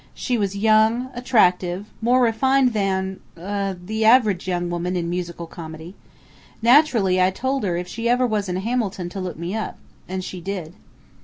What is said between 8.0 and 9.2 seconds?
was ever in Hamilton to